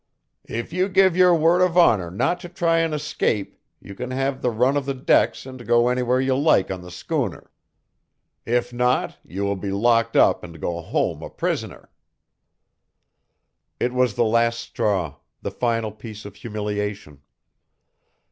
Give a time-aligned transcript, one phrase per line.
[0.49, 4.41] "If you give your word of honor not to try and escape you can have
[4.41, 7.51] the run of the decks and go anywhere you like on the schooner.
[8.43, 11.91] If not, you will be locked up and go home a prisoner."
[13.79, 17.21] It was the last straw, the final piece of humiliation.